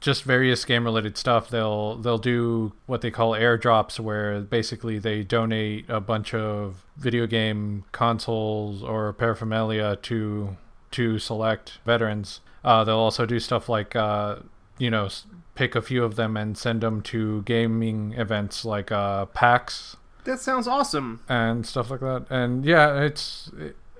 [0.00, 1.48] just various game related stuff.
[1.48, 7.26] They'll they'll do what they call airdrops, where basically they donate a bunch of video
[7.26, 10.56] game consoles or paraphernalia to
[10.92, 12.40] to select veterans.
[12.64, 14.36] Uh, they'll also do stuff like uh,
[14.78, 15.08] you know,
[15.54, 19.96] pick a few of them and send them to gaming events like uh, PAX.
[20.24, 21.20] That sounds awesome.
[21.28, 22.26] And stuff like that.
[22.30, 23.50] And yeah, it's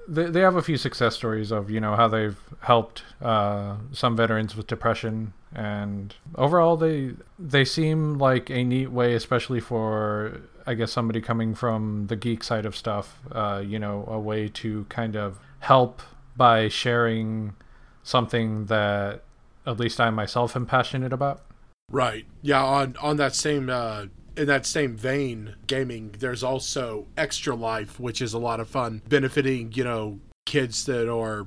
[0.08, 4.16] they, they have a few success stories of you know how they've helped uh, some
[4.16, 10.74] veterans with depression and overall they they seem like a neat way especially for i
[10.74, 14.84] guess somebody coming from the geek side of stuff uh, you know a way to
[14.88, 16.02] kind of help
[16.36, 17.54] by sharing
[18.02, 19.22] something that
[19.66, 21.42] at least i myself am passionate about
[21.90, 22.26] Right.
[22.42, 22.64] Yeah.
[22.64, 24.06] On on that same uh,
[24.36, 26.14] in that same vein, gaming.
[26.18, 31.12] There's also Extra Life, which is a lot of fun, benefiting you know kids that
[31.12, 31.46] are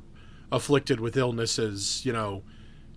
[0.51, 2.05] afflicted with illnesses.
[2.05, 2.43] You know,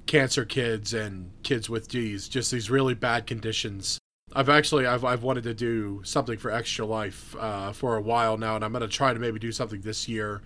[0.07, 3.99] cancer kids and kids with D's, just these really bad conditions.
[4.33, 8.37] I've actually I've I've wanted to do something for Extra Life uh, for a while
[8.37, 10.43] now, and I'm gonna try to maybe do something this year,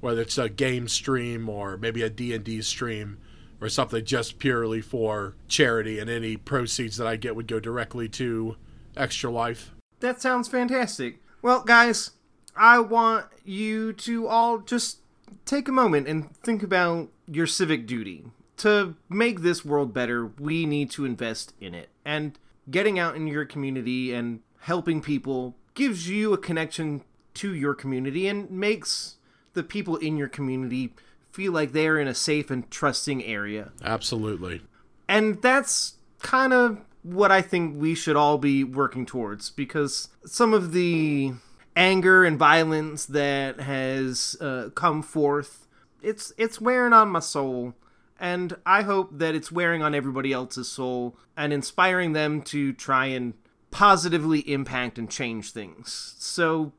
[0.00, 3.18] whether it's a game stream or maybe a D and D stream
[3.62, 8.08] or something just purely for charity, and any proceeds that I get would go directly
[8.10, 8.56] to
[8.96, 9.72] Extra Life.
[10.00, 11.22] That sounds fantastic.
[11.42, 12.10] Well, guys,
[12.56, 14.98] I want you to all just
[15.46, 18.24] take a moment and think about your civic duty.
[18.58, 21.88] To make this world better, we need to invest in it.
[22.04, 22.38] And
[22.70, 27.02] getting out in your community and helping people gives you a connection
[27.34, 29.16] to your community and makes
[29.54, 30.94] the people in your community
[31.32, 33.72] feel like they're in a safe and trusting area.
[33.82, 34.62] Absolutely.
[35.08, 40.54] And that's kind of what I think we should all be working towards because some
[40.54, 41.32] of the
[41.74, 45.66] anger and violence that has uh, come forth
[46.02, 47.74] it's it's wearing on my soul
[48.20, 53.06] and I hope that it's wearing on everybody else's soul and inspiring them to try
[53.06, 53.34] and
[53.72, 56.14] positively impact and change things.
[56.18, 56.72] So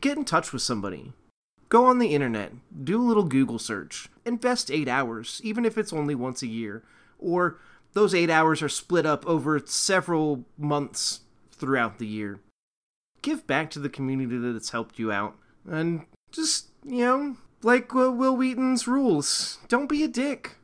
[0.00, 1.12] get in touch with somebody.
[1.68, 2.52] Go on the internet,
[2.84, 6.82] do a little Google search, invest eight hours, even if it's only once a year,
[7.18, 7.58] or
[7.92, 11.20] those eight hours are split up over several months
[11.52, 12.40] throughout the year.
[13.20, 15.36] Give back to the community that has helped you out,
[15.68, 20.56] and just, you know, like uh, Wil Wheaton's rules don't be a dick.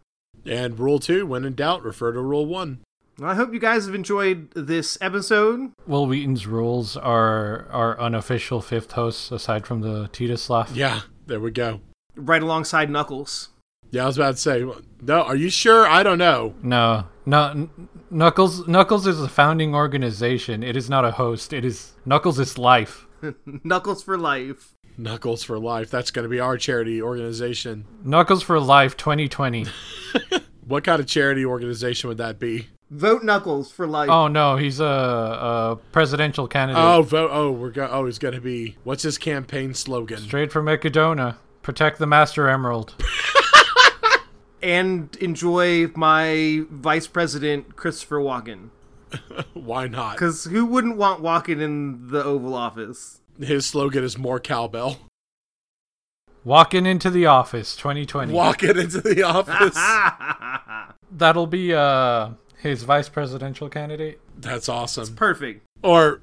[0.46, 2.80] And rule two, when in doubt, refer to rule one.
[3.22, 5.72] I hope you guys have enjoyed this episode.
[5.86, 10.74] Wil Wheaton's rules are our unofficial fifth host, aside from the Titaslav.
[10.74, 11.80] Yeah, there we go.
[12.16, 13.50] Right alongside Knuckles.
[13.90, 14.64] Yeah, I was about to say,
[15.00, 15.86] no, are you sure?
[15.86, 16.54] I don't know.
[16.62, 17.70] No, no,
[18.10, 18.66] Knuckles.
[18.66, 20.64] Knuckles is a founding organization.
[20.64, 21.52] It is not a host.
[21.52, 23.06] It is Knuckles is life.
[23.64, 24.74] Knuckles for life.
[24.96, 25.90] Knuckles for Life.
[25.90, 27.84] That's going to be our charity organization.
[28.04, 29.66] Knuckles for Life 2020.
[30.66, 32.68] What kind of charity organization would that be?
[32.94, 34.08] Vote Knuckles for life.
[34.08, 36.80] oh no, he's a, a presidential candidate.
[36.80, 37.30] Oh, vote.
[37.32, 37.88] Oh, we're go.
[37.90, 38.76] Oh, he's going to be.
[38.84, 40.18] What's his campaign slogan?
[40.18, 41.38] Straight from Echidna.
[41.62, 42.94] Protect the Master Emerald.
[44.62, 48.70] And enjoy my Vice President, Christopher Walken.
[49.52, 50.14] Why not?
[50.14, 53.20] Because who wouldn't want Walken in the Oval Office?
[53.38, 54.96] His slogan is more cowbell.
[56.44, 58.32] Walking into the office 2020.
[58.32, 59.76] Walking into the office.
[61.10, 62.30] That'll be uh
[62.64, 64.20] his vice presidential candidate.
[64.36, 65.02] That's awesome.
[65.02, 65.62] It's Perfect.
[65.82, 66.20] Or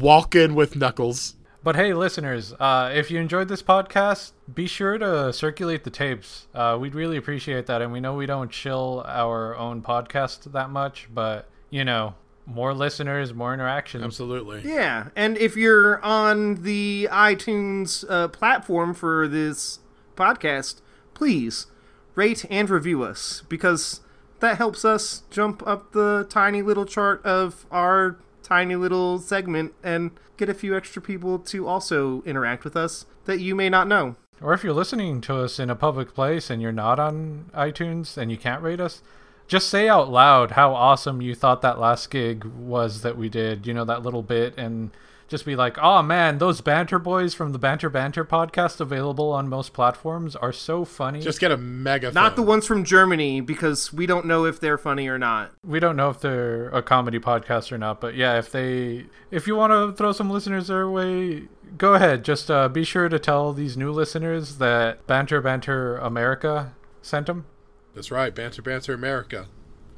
[0.00, 1.34] walk in with Knuckles.
[1.64, 6.46] But hey, listeners, uh, if you enjoyed this podcast, be sure to circulate the tapes.
[6.54, 7.82] Uh, we'd really appreciate that.
[7.82, 12.14] And we know we don't chill our own podcast that much, but you know,
[12.46, 14.02] more listeners, more interaction.
[14.02, 14.62] Absolutely.
[14.64, 19.80] Yeah, and if you're on the iTunes uh, platform for this
[20.16, 20.80] podcast,
[21.12, 21.66] please
[22.14, 24.00] rate and review us because
[24.40, 30.12] that helps us jump up the tiny little chart of our tiny little segment and
[30.36, 34.16] get a few extra people to also interact with us that you may not know.
[34.40, 38.16] Or if you're listening to us in a public place and you're not on iTunes
[38.16, 39.02] and you can't rate us,
[39.48, 43.66] just say out loud how awesome you thought that last gig was that we did,
[43.66, 44.90] you know, that little bit, and
[45.28, 49.48] just be like, oh man, those Banter Boys from the Banter Banter podcast available on
[49.48, 51.20] most platforms are so funny.
[51.20, 52.10] Just get a mega.
[52.10, 55.52] Not the ones from Germany because we don't know if they're funny or not.
[55.62, 59.46] we don't know if they're a comedy podcast or not, but yeah, if they, if
[59.46, 61.44] you want to throw some listeners their way,
[61.76, 62.24] go ahead.
[62.24, 67.46] Just uh, be sure to tell these new listeners that Banter Banter America sent them.
[67.94, 68.34] That's right.
[68.34, 69.48] Banter, banter, America.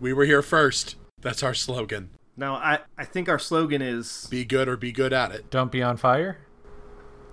[0.00, 0.96] We were here first.
[1.20, 2.10] That's our slogan.
[2.40, 5.50] Now, I, I think our slogan is Be good or be good at it.
[5.50, 6.38] Don't be on fire.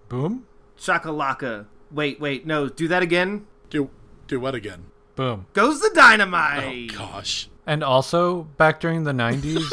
[0.10, 0.46] Boom,
[0.78, 1.68] Chakalaka.
[1.90, 3.48] Wait, wait, no, do that again.
[3.70, 3.90] Do
[4.28, 4.88] do what again?
[5.16, 5.48] boom.
[5.54, 6.92] Goes the dynamite.
[6.92, 7.48] Oh gosh.
[7.66, 9.72] And also, back during the 90s,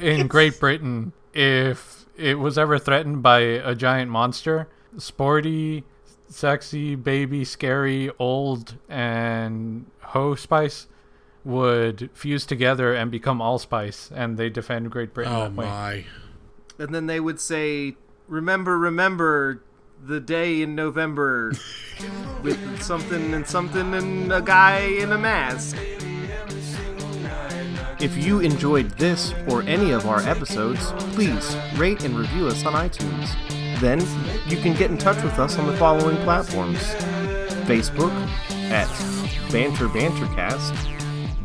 [0.00, 5.84] in Great Britain, if it was ever threatened by a giant monster, sporty,
[6.28, 10.86] sexy, baby, scary, old, and ho spice
[11.44, 15.66] would fuse together and become allspice, and they defend Great Britain Oh that way.
[15.66, 16.04] my.
[16.78, 19.62] And then they would say, "Remember, remember,
[20.06, 21.52] the day in November
[22.42, 25.76] with something and something and a guy in a mask.
[28.00, 32.74] If you enjoyed this or any of our episodes, please rate and review us on
[32.74, 33.34] iTunes.
[33.80, 34.00] Then
[34.46, 36.78] you can get in touch with us on the following platforms
[37.66, 38.12] Facebook
[38.70, 38.88] at
[39.50, 40.93] Banter Bantercast,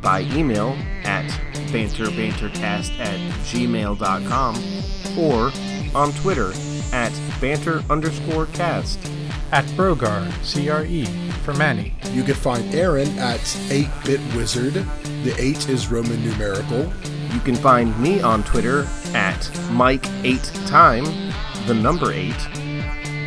[0.01, 1.25] by email at
[1.71, 4.55] banterbantercast at gmail.com,
[5.17, 5.51] or
[5.95, 6.51] on Twitter
[6.93, 8.99] at banter underscore cast.
[9.51, 11.05] At Brogar, C R E,
[11.43, 11.93] for Manny.
[12.11, 14.73] You can find Aaron at 8-Bit Wizard.
[15.23, 16.91] The 8 is Roman numerical.
[17.33, 18.81] You can find me on Twitter
[19.15, 19.39] at
[19.71, 21.33] Mike8Time,
[21.65, 22.58] the number 8.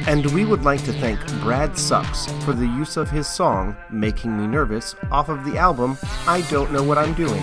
[0.07, 4.36] And we would like to thank Brad Sucks for the use of his song, Making
[4.36, 5.96] Me Nervous, off of the album,
[6.26, 7.42] I Don't Know What I'm Doing.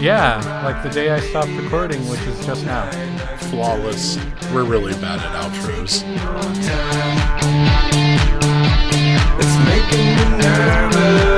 [0.00, 2.90] Yeah, like the day I stopped recording, which is just now.
[3.50, 4.18] Flawless.
[4.52, 6.02] We're really bad at outros.
[9.38, 11.35] It's making me nervous.